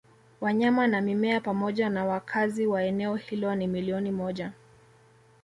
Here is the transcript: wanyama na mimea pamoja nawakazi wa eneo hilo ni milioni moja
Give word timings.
wanyama 0.41 0.87
na 0.87 1.01
mimea 1.01 1.41
pamoja 1.41 1.89
nawakazi 1.89 2.67
wa 2.67 2.83
eneo 2.83 3.15
hilo 3.15 3.55
ni 3.55 3.67
milioni 3.67 4.11
moja 4.11 4.53